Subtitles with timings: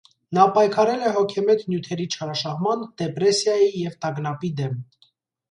[0.35, 4.83] Նա պայքարել է հոգեմետ նյութերի չարաշահման, դեպրեսիայի և տագնապի դեմ։